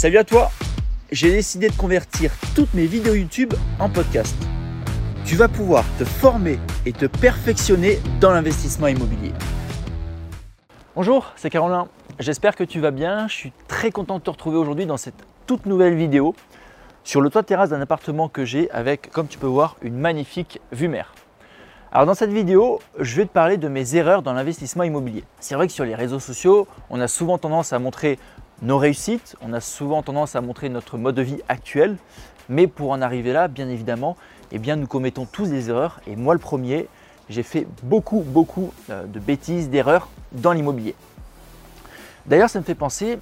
[0.00, 0.50] Salut à toi
[1.12, 4.34] J'ai décidé de convertir toutes mes vidéos YouTube en podcast.
[5.26, 9.32] Tu vas pouvoir te former et te perfectionner dans l'investissement immobilier.
[10.96, 11.84] Bonjour, c'est Caroline.
[12.18, 13.28] J'espère que tu vas bien.
[13.28, 16.34] Je suis très content de te retrouver aujourd'hui dans cette toute nouvelle vidéo
[17.04, 20.62] sur le toit terrasse d'un appartement que j'ai avec, comme tu peux voir, une magnifique
[20.72, 21.12] vue mer.
[21.92, 25.24] Alors dans cette vidéo, je vais te parler de mes erreurs dans l'investissement immobilier.
[25.40, 28.18] C'est vrai que sur les réseaux sociaux, on a souvent tendance à montrer
[28.62, 31.96] nos réussites, on a souvent tendance à montrer notre mode de vie actuel,
[32.48, 34.16] mais pour en arriver là, bien évidemment,
[34.52, 36.88] eh bien, nous commettons tous des erreurs, et moi le premier,
[37.28, 40.94] j'ai fait beaucoup, beaucoup euh, de bêtises, d'erreurs dans l'immobilier.
[42.26, 43.18] D'ailleurs, ça me fait penser,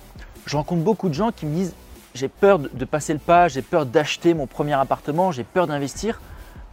[0.47, 1.75] je rencontre beaucoup de gens qui me disent
[2.15, 6.21] j'ai peur de passer le pas, j'ai peur d'acheter mon premier appartement, j'ai peur d'investir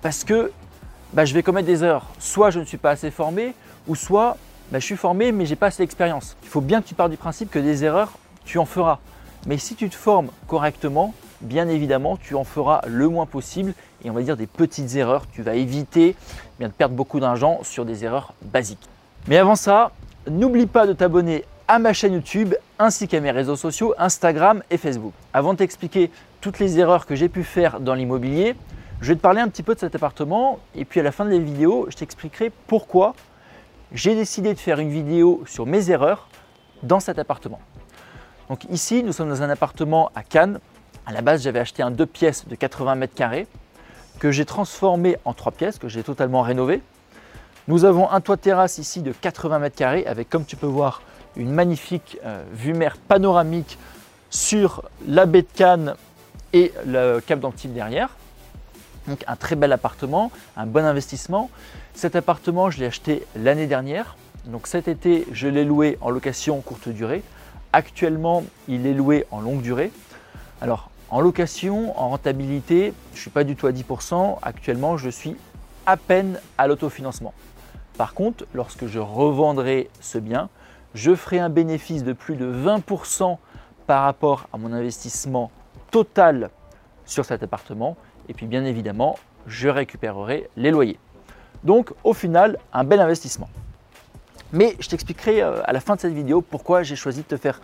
[0.02, 0.52] parce que
[1.14, 2.08] bah, je vais commettre des erreurs.
[2.20, 3.54] Soit je ne suis pas assez formé,
[3.88, 4.38] ou soit
[4.72, 6.36] bah, je suis formé mais j'ai pas assez d'expérience.
[6.42, 8.14] Il faut bien que tu partes du principe que des erreurs,
[8.46, 9.00] tu en feras.
[9.48, 14.10] Mais si tu te formes correctement, bien évidemment, tu en feras le moins possible et
[14.10, 15.26] on va dire des petites erreurs.
[15.32, 18.88] Tu vas éviter eh bien, de perdre beaucoup d'argent sur des erreurs basiques.
[19.28, 19.92] Mais avant ça,
[20.30, 24.78] n'oublie pas de t'abonner à ma chaîne YouTube ainsi qu'à mes réseaux sociaux Instagram et
[24.78, 25.14] Facebook.
[25.34, 28.56] Avant de t'expliquer toutes les erreurs que j'ai pu faire dans l'immobilier,
[29.02, 31.26] je vais te parler un petit peu de cet appartement et puis à la fin
[31.26, 33.16] de la vidéo, je t'expliquerai pourquoi
[33.92, 36.28] j'ai décidé de faire une vidéo sur mes erreurs
[36.84, 37.60] dans cet appartement.
[38.50, 40.60] Donc ici, nous sommes dans un appartement à Cannes.
[41.06, 43.48] À la base, j'avais acheté un deux pièces de 80 mètres carrés
[44.20, 46.82] que j'ai transformé en trois pièces, que j'ai totalement rénové.
[47.68, 50.68] Nous avons un toit de terrasse ici de 80 mètres carrés avec, comme tu peux
[50.68, 51.02] voir,
[51.36, 53.78] une magnifique euh, vue mer panoramique
[54.30, 55.96] sur la baie de Cannes
[56.54, 58.10] et le cap d'Antibes derrière.
[59.08, 61.50] Donc un très bel appartement, un bon investissement.
[61.94, 64.16] Cet appartement, je l'ai acheté l'année dernière.
[64.46, 67.24] Donc cet été, je l'ai loué en location courte durée.
[67.76, 69.92] Actuellement, il est loué en longue durée.
[70.62, 74.38] Alors en location, en rentabilité, je ne suis pas du tout à 10%.
[74.44, 75.36] Actuellement, je suis
[75.86, 77.34] à peine à l'autofinancement.
[77.98, 80.48] Par contre, lorsque je revendrai ce bien,
[80.94, 83.40] je ferai un bénéfice de plus de 20%
[83.88, 85.52] par rapport à mon investissement
[85.92, 86.52] total
[87.06, 87.98] sur cet appartement
[88.30, 90.98] et puis bien évidemment, je récupérerai les loyers.
[91.66, 93.50] Donc au final, un bel investissement.
[94.56, 97.36] Mais je t'expliquerai euh, à la fin de cette vidéo pourquoi j'ai choisi de te
[97.36, 97.62] faire,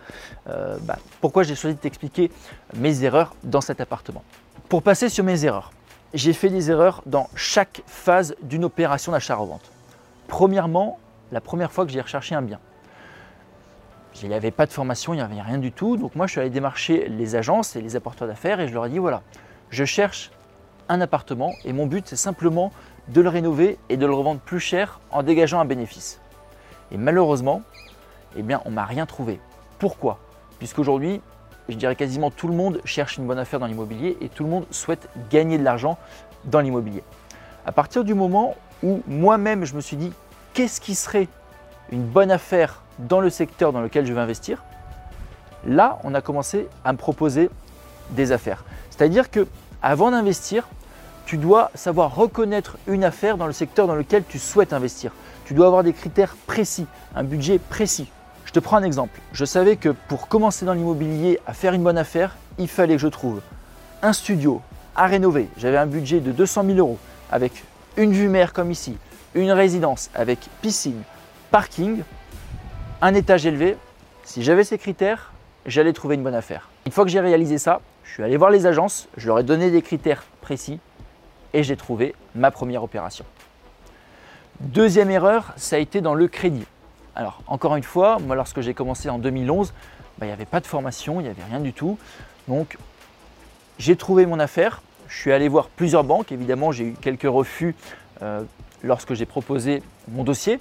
[0.50, 2.30] euh, bah, pourquoi j'ai choisi de t'expliquer
[2.76, 4.22] mes erreurs dans cet appartement.
[4.68, 5.72] Pour passer sur mes erreurs,
[6.12, 9.72] j'ai fait des erreurs dans chaque phase d'une opération d'achat-revente.
[10.28, 10.98] Premièrement,
[11.32, 12.58] la première fois que j'ai recherché un bien.
[14.22, 15.96] Il n'y avait pas de formation, il n'y avait rien du tout.
[15.96, 18.84] Donc moi, je suis allé démarcher les agences et les apporteurs d'affaires et je leur
[18.84, 19.22] ai dit, voilà,
[19.70, 20.30] je cherche
[20.90, 22.70] un appartement et mon but c'est simplement
[23.08, 26.21] de le rénover et de le revendre plus cher en dégageant un bénéfice.
[26.92, 27.62] Et malheureusement,
[28.36, 29.40] eh bien, on m'a rien trouvé.
[29.78, 30.18] Pourquoi?
[30.58, 31.20] Puisqu'aujourd'hui,
[31.68, 34.50] je dirais quasiment tout le monde cherche une bonne affaire dans l'immobilier et tout le
[34.50, 35.98] monde souhaite gagner de l'argent
[36.44, 37.02] dans l'immobilier.
[37.66, 40.12] À partir du moment où moi-même je me suis dit
[40.54, 41.28] qu'est-ce qui serait
[41.90, 44.64] une bonne affaire dans le secteur dans lequel je vais investir,
[45.66, 47.48] là on a commencé à me proposer
[48.10, 48.64] des affaires.
[48.90, 49.46] C'est-à-dire que
[49.82, 50.68] avant d'investir,
[51.26, 55.12] tu dois savoir reconnaître une affaire dans le secteur dans lequel tu souhaites investir.
[55.44, 58.08] Tu dois avoir des critères précis, un budget précis.
[58.44, 59.20] Je te prends un exemple.
[59.32, 63.00] Je savais que pour commencer dans l'immobilier à faire une bonne affaire, il fallait que
[63.00, 63.40] je trouve
[64.02, 64.60] un studio
[64.94, 65.48] à rénover.
[65.56, 66.98] J'avais un budget de 200 000 euros
[67.30, 67.64] avec
[67.96, 68.96] une vue mer comme ici,
[69.34, 71.02] une résidence avec piscine,
[71.50, 72.02] parking,
[73.00, 73.76] un étage élevé.
[74.24, 75.32] Si j'avais ces critères,
[75.66, 76.68] j'allais trouver une bonne affaire.
[76.86, 79.44] Une fois que j'ai réalisé ça, je suis allé voir les agences, je leur ai
[79.44, 80.78] donné des critères précis
[81.52, 83.24] et j'ai trouvé ma première opération.
[84.60, 86.66] Deuxième erreur, ça a été dans le crédit.
[87.14, 89.72] Alors encore une fois, moi lorsque j'ai commencé en 2011,
[90.18, 91.98] bah, il n'y avait pas de formation, il n'y avait rien du tout.
[92.48, 92.78] Donc
[93.78, 97.74] j'ai trouvé mon affaire, je suis allé voir plusieurs banques, évidemment j'ai eu quelques refus
[98.22, 98.42] euh,
[98.82, 100.60] lorsque j'ai proposé mon dossier.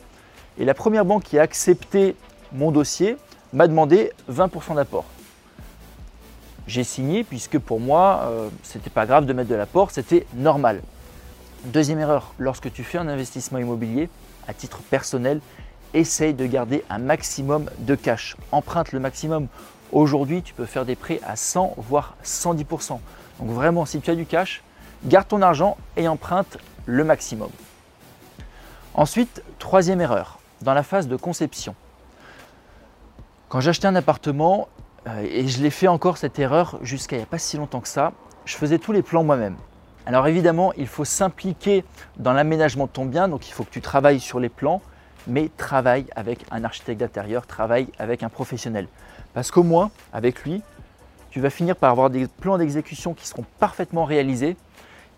[0.57, 2.15] Et la première banque qui a accepté
[2.51, 3.17] mon dossier
[3.53, 5.05] m'a demandé 20% d'apport
[6.67, 10.81] j'ai signé puisque pour moi, euh, c'était pas grave de mettre de l'apport, c'était normal.
[11.65, 14.09] Deuxième erreur, lorsque tu fais un investissement immobilier
[14.47, 15.41] à titre personnel,
[15.93, 18.35] essaye de garder un maximum de cash.
[18.51, 19.47] Emprunte le maximum.
[19.91, 22.99] Aujourd'hui, tu peux faire des prêts à 100 voire 110%.
[23.39, 24.63] Donc vraiment, si tu as du cash,
[25.05, 27.49] garde ton argent et emprunte le maximum.
[28.93, 31.75] Ensuite, troisième erreur, dans la phase de conception.
[33.49, 34.67] Quand j'achetais un appartement,
[35.23, 37.87] et je l'ai fait encore cette erreur jusqu'à il n'y a pas si longtemps que
[37.87, 38.13] ça.
[38.45, 39.55] Je faisais tous les plans moi-même.
[40.05, 41.83] Alors évidemment, il faut s'impliquer
[42.17, 44.81] dans l'aménagement de ton bien, donc il faut que tu travailles sur les plans,
[45.27, 48.87] mais travaille avec un architecte d'intérieur, travaille avec un professionnel.
[49.33, 50.63] Parce qu'au moins, avec lui,
[51.29, 54.57] tu vas finir par avoir des plans d'exécution qui seront parfaitement réalisés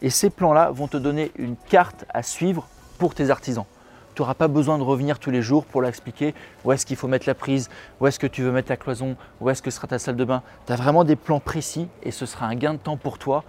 [0.01, 2.67] et ces plans-là vont te donner une carte à suivre
[2.99, 3.65] pour tes artisans.
[4.15, 6.97] Tu n'auras pas besoin de revenir tous les jours pour leur expliquer où est-ce qu'il
[6.97, 7.69] faut mettre la prise,
[7.99, 10.25] où est-ce que tu veux mettre ta cloison, où est-ce que sera ta salle de
[10.25, 10.43] bain.
[10.67, 13.43] Tu as vraiment des plans précis et ce sera un gain de temps pour toi,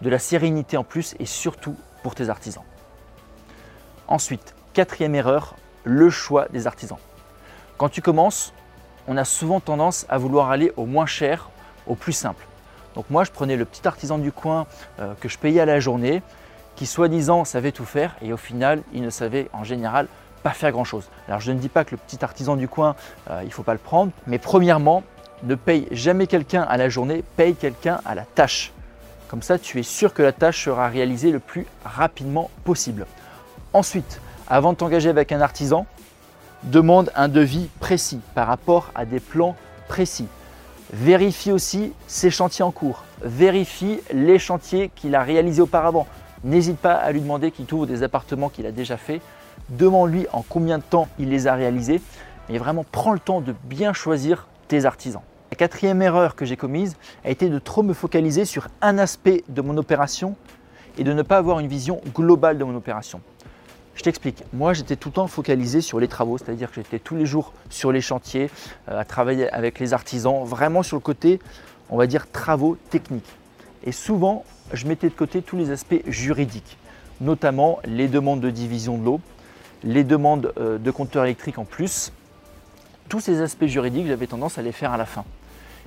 [0.00, 2.64] de la sérénité en plus et surtout pour tes artisans.
[4.08, 5.54] Ensuite, quatrième erreur,
[5.84, 6.98] le choix des artisans.
[7.78, 8.52] Quand tu commences,
[9.06, 11.50] on a souvent tendance à vouloir aller au moins cher,
[11.86, 12.46] au plus simple.
[12.94, 14.66] Donc moi, je prenais le petit artisan du coin
[14.98, 16.22] euh, que je payais à la journée,
[16.80, 20.06] qui soi-disant savait tout faire et au final, il ne savait en général
[20.42, 21.10] pas faire grand-chose.
[21.28, 22.96] Alors je ne dis pas que le petit artisan du coin,
[23.28, 25.02] euh, il ne faut pas le prendre, mais premièrement,
[25.42, 28.72] ne paye jamais quelqu'un à la journée, paye quelqu'un à la tâche.
[29.28, 33.04] Comme ça, tu es sûr que la tâche sera réalisée le plus rapidement possible.
[33.74, 35.84] Ensuite, avant de t'engager avec un artisan,
[36.62, 39.54] demande un devis précis par rapport à des plans
[39.86, 40.28] précis.
[40.94, 43.04] Vérifie aussi ses chantiers en cours.
[43.20, 46.06] Vérifie les chantiers qu'il a réalisés auparavant.
[46.42, 49.20] N'hésite pas à lui demander qu'il t'ouvre des appartements qu'il a déjà fait.
[49.68, 52.00] Demande-lui en combien de temps il les a réalisés.
[52.48, 55.22] Mais vraiment, prends le temps de bien choisir tes artisans.
[55.50, 59.44] La quatrième erreur que j'ai commise a été de trop me focaliser sur un aspect
[59.48, 60.36] de mon opération
[60.96, 63.20] et de ne pas avoir une vision globale de mon opération.
[63.94, 64.44] Je t'explique.
[64.52, 67.52] Moi, j'étais tout le temps focalisé sur les travaux, c'est-à-dire que j'étais tous les jours
[67.68, 68.50] sur les chantiers,
[68.88, 71.38] euh, à travailler avec les artisans, vraiment sur le côté,
[71.90, 73.28] on va dire, travaux techniques.
[73.84, 76.76] Et souvent, je mettais de côté tous les aspects juridiques,
[77.20, 79.20] notamment les demandes de division de l'eau,
[79.84, 82.12] les demandes euh, de compteurs électriques en plus.
[83.08, 85.24] Tous ces aspects juridiques, j'avais tendance à les faire à la fin.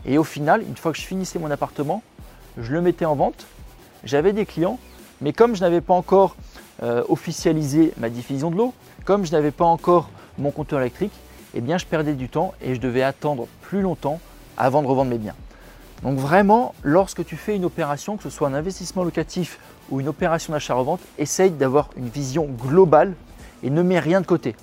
[0.06, 2.03] Et au final, une fois que je finissais mon appartement,
[2.57, 3.47] je le mettais en vente,
[4.03, 4.80] j'avais des clients,
[5.21, 6.35] mais comme je n'avais pas encore
[6.81, 8.74] euh, officialiser ma diffusion de l'eau,
[9.06, 11.13] comme je n'avais pas encore mon compteur électrique,
[11.53, 14.19] eh bien je perdais du temps et je devais attendre plus longtemps
[14.57, 15.35] avant de revendre mes biens.
[16.03, 19.57] Donc vraiment, lorsque tu fais une opération, que ce soit un investissement locatif
[19.89, 23.13] ou une opération d'achat-revente, essaye d'avoir une vision globale
[23.63, 24.55] et ne mets rien de côté.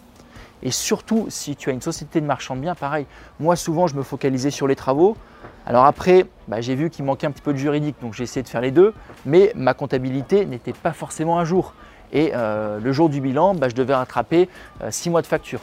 [0.63, 3.07] Et surtout, si tu as une société de marchand de biens, pareil.
[3.39, 5.17] Moi, souvent, je me focalisais sur les travaux.
[5.65, 8.43] Alors après, bah, j'ai vu qu'il manquait un petit peu de juridique, donc j'ai essayé
[8.43, 8.93] de faire les deux.
[9.25, 11.73] Mais ma comptabilité n'était pas forcément à jour.
[12.13, 14.51] Et euh, le jour du bilan, bah, je devais rattraper
[14.91, 15.61] 6 euh, mois de facture.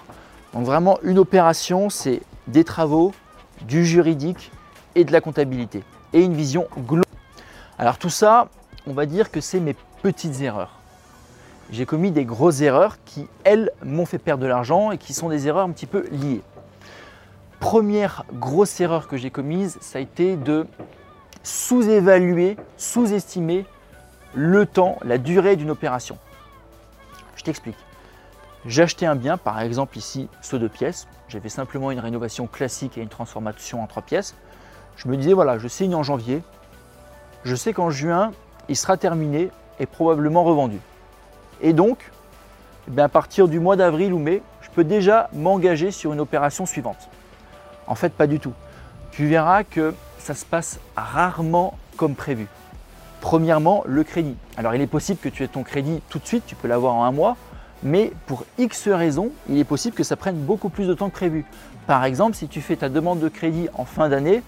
[0.54, 3.14] Donc vraiment, une opération, c'est des travaux,
[3.68, 4.52] du juridique
[4.98, 5.84] et de la comptabilité.
[6.12, 7.06] Et une vision globale.
[7.78, 8.50] Alors tout ça,
[8.88, 10.80] on va dire que c'est mes petites erreurs.
[11.70, 15.30] J'ai commis des grosses erreurs qui, elles, m'ont fait perdre de l'argent et qui sont
[15.30, 16.42] des erreurs un petit peu liées.
[17.60, 20.66] Première grosse erreur que j'ai commise, ça a été de
[21.44, 23.66] sous-évaluer, sous-estimer
[24.34, 26.18] le temps, la durée d'une opération.
[27.36, 27.78] Je t'explique.
[28.66, 31.08] J'ai acheté un bien, par exemple ici, ce deux pièces.
[31.28, 34.36] J'ai fait simplement une rénovation classique et une transformation en trois pièces.
[34.98, 36.42] Je me disais, voilà, je signe en janvier.
[37.44, 38.32] Je sais qu'en juin,
[38.68, 40.80] il sera terminé et probablement revendu.
[41.62, 42.12] Et donc,
[42.96, 46.66] eh à partir du mois d'avril ou mai, je peux déjà m'engager sur une opération
[46.66, 47.10] suivante.
[47.86, 48.54] En fait, pas du tout.
[49.12, 52.48] Tu verras que ça se passe rarement comme prévu.
[53.22, 54.36] Premièrement, le crédit.
[54.58, 56.94] Alors il est possible que tu aies ton crédit tout de suite, tu peux l'avoir
[56.94, 57.36] en un mois,
[57.84, 61.16] mais pour X raisons, il est possible que ça prenne beaucoup plus de temps que
[61.16, 61.46] prévu.
[61.88, 64.44] Par exemple, si tu fais ta demande de crédit en fin d'année,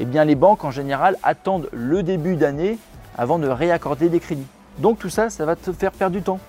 [0.00, 2.78] eh les banques en général attendent le début d'année
[3.16, 4.46] avant de réaccorder des crédits.
[4.78, 6.40] Donc tout ça, ça va te faire perdre du temps.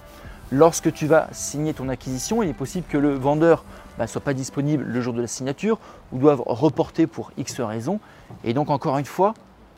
[0.52, 3.64] Lorsque tu vas signer ton acquisition, il est possible que le vendeur
[3.96, 5.80] ne bah, soit pas disponible le jour de la signature
[6.12, 8.00] ou doive reporter pour X raisons.
[8.44, 9.34] Et donc encore une fois,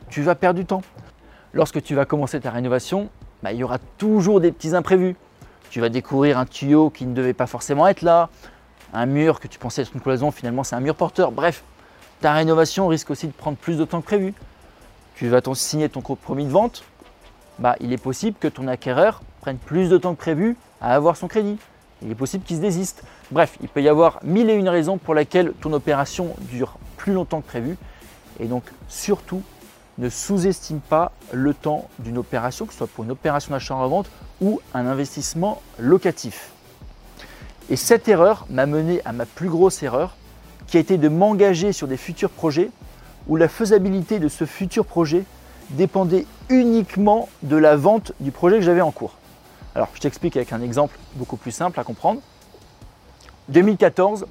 [0.08, 0.82] tu vas perdre du temps.
[1.52, 3.08] Lorsque tu vas commencer ta rénovation,
[3.42, 5.16] bah, il y aura toujours des petits imprévus.
[5.70, 8.28] Tu vas découvrir un tuyau qui ne devait pas forcément être là,
[8.92, 11.32] un mur que tu pensais être une cloison, finalement c'est un mur porteur.
[11.32, 11.64] Bref,
[12.22, 14.32] ta rénovation risque aussi de prendre plus de temps que prévu.
[15.16, 16.84] Tu vas signer ton compromis de vente,
[17.58, 21.16] bah, il est possible que ton acquéreur prenne plus de temps que prévu à avoir
[21.16, 21.58] son crédit.
[22.00, 23.02] Il est possible qu'il se désiste.
[23.30, 27.12] Bref, il peut y avoir mille et une raisons pour lesquelles ton opération dure plus
[27.12, 27.76] longtemps que prévu.
[28.40, 29.42] Et donc surtout,
[29.98, 34.08] ne sous-estime pas le temps d'une opération, que ce soit pour une opération d'achat-revente
[34.40, 36.50] ou un investissement locatif.
[37.68, 40.16] Et cette erreur m'a mené à ma plus grosse erreur,
[40.66, 42.70] qui a été de m'engager sur des futurs projets
[43.28, 45.24] où la faisabilité de ce futur projet
[45.70, 49.16] dépendait uniquement de la vente du projet que j'avais en cours.
[49.74, 52.20] Alors, je t'explique avec un exemple beaucoup plus simple à comprendre.
[53.48, 54.26] 2014,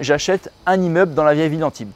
[0.00, 1.90] j'achète un immeuble dans la vieille ville d'Antibes.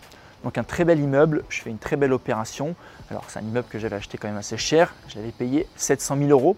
[0.44, 2.74] Donc un très bel immeuble, je fais une très belle opération.
[3.10, 6.16] Alors c'est un immeuble que j'avais acheté quand même assez cher, je l'avais payé 700
[6.16, 6.56] 000 euros.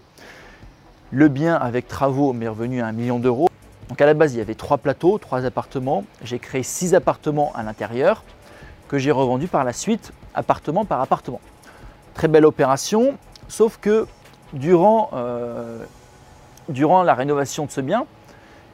[1.11, 3.49] Le bien avec travaux m'est revenu à un million d'euros.
[3.89, 6.05] Donc à la base il y avait trois plateaux, trois appartements.
[6.23, 8.23] J'ai créé six appartements à l'intérieur
[8.87, 11.41] que j'ai revendus par la suite appartement par appartement.
[12.13, 14.07] Très belle opération, sauf que
[14.53, 15.83] durant, euh,
[16.67, 18.05] la rénovation de ce bien,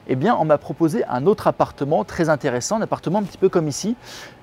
[0.07, 3.47] eh bien, on m'a proposé un autre appartement très intéressant, un appartement un petit peu
[3.47, 3.95] comme ici,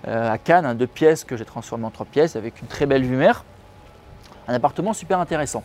[0.06, 2.86] euh, à Cannes, un deux pièces que j'ai transformé en trois pièces avec une très
[2.86, 3.44] belle vue mer.
[4.48, 5.64] Un appartement super intéressant.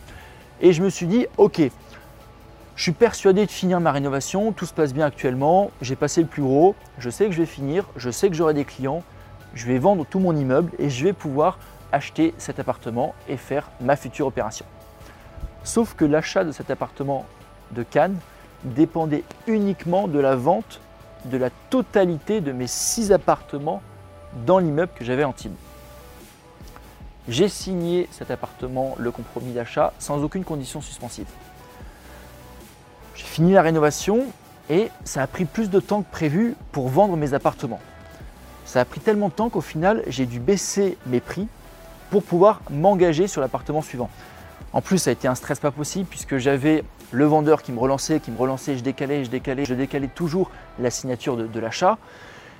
[0.59, 1.61] Et je me suis dit, ok,
[2.81, 6.27] je suis persuadé de finir ma rénovation, tout se passe bien actuellement, j'ai passé le
[6.27, 9.03] plus gros, je sais que je vais finir, je sais que j'aurai des clients,
[9.53, 11.59] je vais vendre tout mon immeuble et je vais pouvoir
[11.91, 14.65] acheter cet appartement et faire ma future opération.
[15.63, 17.27] Sauf que l'achat de cet appartement
[17.69, 18.17] de Cannes
[18.63, 20.81] dépendait uniquement de la vente
[21.25, 23.83] de la totalité de mes six appartements
[24.47, 25.53] dans l'immeuble que j'avais en team.
[27.27, 31.27] J'ai signé cet appartement, le compromis d'achat, sans aucune condition suspensive.
[33.21, 34.25] J'ai fini la rénovation
[34.69, 37.79] et ça a pris plus de temps que prévu pour vendre mes appartements.
[38.65, 41.47] Ça a pris tellement de temps qu'au final, j'ai dû baisser mes prix
[42.09, 44.09] pour pouvoir m'engager sur l'appartement suivant.
[44.73, 47.79] En plus, ça a été un stress pas possible puisque j'avais le vendeur qui me
[47.79, 50.49] relançait, qui me relançait, je décalais, je décalais, je décalais toujours
[50.79, 51.99] la signature de, l'achat.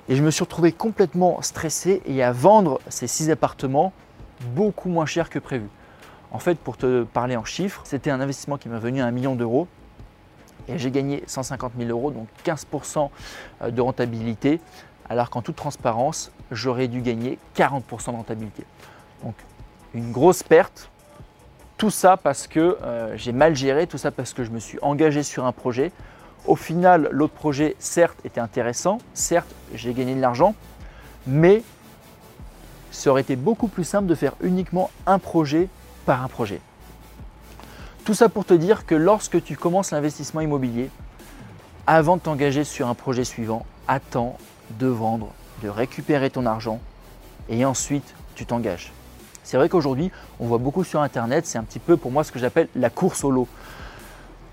[0.09, 3.93] Et je me suis retrouvé complètement stressé et à vendre ces six appartements
[4.53, 5.67] beaucoup moins cher que prévu.
[6.29, 9.11] En fait, pour te parler en chiffres, c'était un investissement qui m'a venu à un
[9.11, 9.67] million d'euros
[10.67, 13.09] et j'ai gagné 150 000 euros, donc 15%
[13.61, 14.59] euh, de rentabilité,
[15.09, 18.63] alors qu'en toute transparence, j'aurais dû gagner 40% de rentabilité.
[19.23, 19.35] Donc
[19.93, 20.89] une grosse perte
[21.81, 24.77] tout ça parce que euh, j'ai mal géré, tout ça parce que je me suis
[24.83, 25.91] engagé sur un projet.
[26.45, 30.53] Au final, l'autre projet, certes, était intéressant, certes, j'ai gagné de l'argent,
[31.25, 31.63] mais
[32.91, 35.69] ça aurait été beaucoup plus simple de faire uniquement un projet
[36.05, 36.61] par un projet.
[38.03, 40.89] Tout ça pour te dire que lorsque tu commences l'investissement immobilier,
[41.85, 44.37] avant de t'engager sur un projet suivant, attends
[44.79, 45.27] de vendre,
[45.61, 46.79] de récupérer ton argent
[47.47, 48.91] et ensuite tu t'engages.
[49.43, 52.31] C'est vrai qu'aujourd'hui, on voit beaucoup sur Internet, c'est un petit peu pour moi ce
[52.31, 53.47] que j'appelle la course au lot.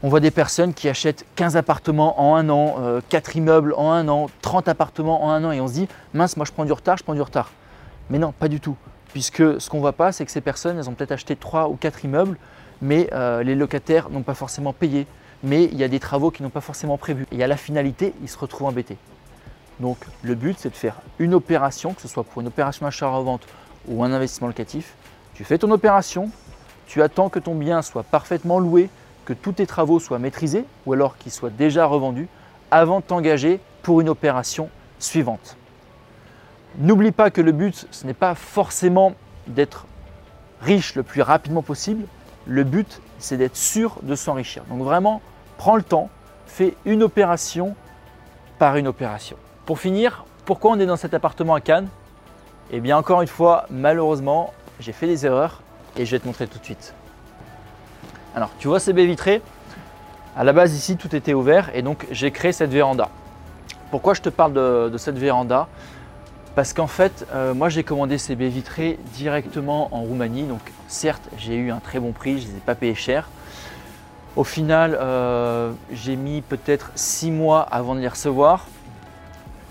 [0.02, 3.92] On voit des personnes qui achètent 15 appartements en un an, 4 euh, immeubles en
[3.92, 6.66] un an, 30 appartements en un an et on se dit mince, moi je prends
[6.66, 7.50] du retard, je prends du retard.
[8.10, 8.76] Mais non, pas du tout.
[9.08, 11.70] Puisque ce qu'on ne voit pas, c'est que ces personnes, elles ont peut-être acheté 3
[11.70, 12.36] ou 4 immeubles,
[12.82, 15.06] mais euh, les locataires n'ont pas forcément payé.
[15.42, 17.26] Mais il y a des travaux qui n'ont pas forcément prévus.
[17.30, 18.96] Et à la finalité, ils se retrouvent embêtés.
[19.80, 23.46] Donc le but, c'est de faire une opération, que ce soit pour une opération achat-revente
[23.86, 24.94] ou un investissement locatif,
[25.34, 26.30] tu fais ton opération,
[26.86, 28.90] tu attends que ton bien soit parfaitement loué,
[29.24, 32.28] que tous tes travaux soient maîtrisés ou alors qu'ils soient déjà revendus
[32.70, 34.68] avant de t'engager pour une opération
[34.98, 35.56] suivante.
[36.78, 39.14] N'oublie pas que le but, ce n'est pas forcément
[39.46, 39.86] d'être
[40.60, 42.04] riche le plus rapidement possible.
[42.48, 44.64] Le but, c'est d'être sûr de s'enrichir.
[44.70, 45.20] Donc vraiment,
[45.58, 46.08] prends le temps,
[46.46, 47.76] fais une opération
[48.58, 49.36] par une opération.
[49.66, 51.88] Pour finir, pourquoi on est dans cet appartement à Cannes?
[52.70, 55.60] Eh bien encore une fois, malheureusement, j'ai fait des erreurs
[55.98, 56.94] et je vais te montrer tout de suite.
[58.34, 59.42] Alors tu vois ces baies vitrées?
[60.34, 63.10] À la base ici tout était ouvert et donc j'ai créé cette véranda.
[63.90, 65.68] Pourquoi je te parle de, cette véranda?
[66.58, 70.42] Parce qu'en fait, euh, moi j'ai commandé ces baies vitrées directement en Roumanie.
[70.42, 73.28] Donc certes, j'ai eu un très bon prix, je ne les ai pas payés cher.
[74.34, 78.66] Au final, euh, j'ai mis peut-être six mois avant de les recevoir.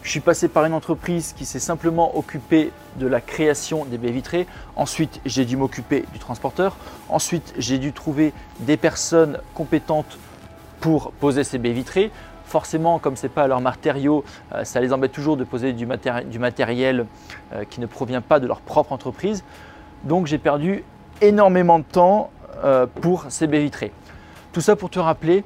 [0.01, 4.11] Je suis passé par une entreprise qui s'est simplement occupée de la création des baies
[4.11, 4.47] vitrées.
[4.77, 6.77] Ensuite, j'ai dû m'occuper du transporteur.
[7.09, 10.17] Ensuite, j'ai dû trouver des personnes compétentes
[10.79, 12.11] pour poser ces baies vitrées.
[12.47, 14.23] Forcément, comme ce n'est pas leur matériau,
[14.53, 17.05] euh, ça les embête toujours de poser du, matériel
[17.53, 19.43] euh, qui ne provient pas de leur propre entreprise.
[20.05, 20.85] Donc j'ai perdu
[21.19, 22.31] énormément de temps
[22.63, 23.91] euh, pour ces baies vitrées.
[24.53, 25.43] Tout ça pour te rappeler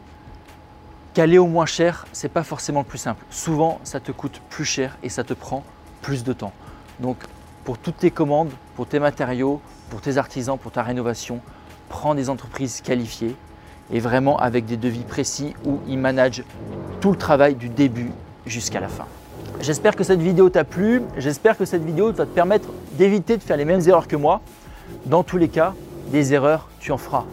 [1.16, 3.26] qu'aller au moins cher, c'est pas forcément le plus simple.
[3.32, 5.64] Souvent, ça te coûte plus cher et ça te prend
[6.04, 6.54] plus de temps.
[7.00, 7.18] Donc,
[7.64, 11.40] pour toutes tes commandes, pour tes matériaux, pour tes artisans, pour ta rénovation,
[11.90, 13.36] prends des entreprises qualifiées
[13.92, 16.44] et vraiment avec des devis précis où ils managent
[17.00, 18.12] tout le travail du début
[18.46, 19.06] jusqu'à la fin.
[19.60, 21.02] J'espère que cette vidéo t'a plu.
[21.18, 24.42] J'espère que cette vidéo va te permettre d'éviter de faire les mêmes erreurs que moi.
[25.06, 25.74] Dans tous les cas,
[26.12, 27.26] des erreurs, tu en feras.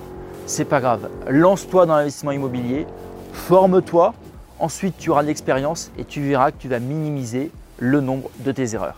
[0.46, 1.08] C'est pas grave.
[1.28, 2.86] Lance-toi dans l'investissement immobilier
[3.32, 4.14] forme-toi,
[4.58, 8.52] ensuite tu auras de l'expérience et tu verras que tu vas minimiser le nombre de
[8.52, 8.96] tes erreurs.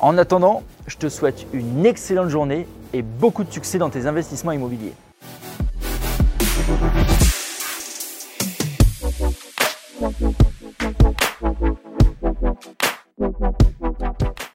[0.00, 4.52] En attendant, je te souhaite une excellente journée et beaucoup de succès dans tes investissements
[4.52, 4.94] immobiliers.